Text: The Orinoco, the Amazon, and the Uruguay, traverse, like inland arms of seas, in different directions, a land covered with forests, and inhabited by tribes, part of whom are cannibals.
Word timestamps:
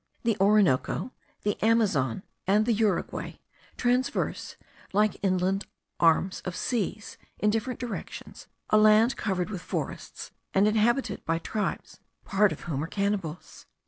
The 0.23 0.35
Orinoco, 0.41 1.11
the 1.43 1.63
Amazon, 1.63 2.23
and 2.47 2.65
the 2.65 2.73
Uruguay, 2.73 3.33
traverse, 3.77 4.55
like 4.93 5.17
inland 5.21 5.67
arms 5.99 6.41
of 6.43 6.55
seas, 6.55 7.19
in 7.37 7.51
different 7.51 7.79
directions, 7.79 8.47
a 8.71 8.79
land 8.79 9.15
covered 9.15 9.51
with 9.51 9.61
forests, 9.61 10.31
and 10.55 10.67
inhabited 10.67 11.23
by 11.23 11.37
tribes, 11.37 11.99
part 12.25 12.51
of 12.51 12.61
whom 12.61 12.83
are 12.83 12.87
cannibals. 12.87 13.67